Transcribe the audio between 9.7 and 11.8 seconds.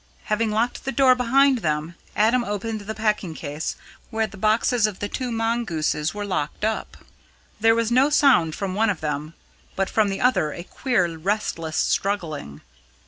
but from the other a queer restless